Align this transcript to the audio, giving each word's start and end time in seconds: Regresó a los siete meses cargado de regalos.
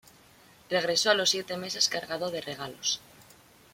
Regresó 0.71 1.11
a 1.11 1.13
los 1.13 1.29
siete 1.29 1.57
meses 1.57 1.87
cargado 1.87 2.31
de 2.31 2.41
regalos. 2.41 2.99